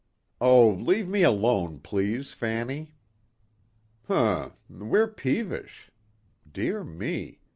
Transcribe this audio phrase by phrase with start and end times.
[0.41, 2.95] "Oh, leave me alone, please, Fanny."
[4.07, 4.53] "Hm!
[4.67, 5.91] We're peevish.
[6.51, 7.41] Dear me.